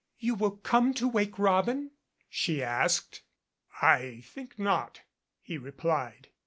"You 0.17 0.33
will 0.33 0.57
come 0.57 0.95
to 0.95 1.07
'Wake 1.07 1.37
Robin'?" 1.37 1.91
she 2.27 2.63
asked. 2.63 3.21
"I 3.83 4.21
think 4.23 4.57
not," 4.57 5.01
he 5.43 5.59
replied. 5.59 6.29